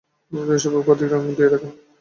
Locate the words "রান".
1.11-1.23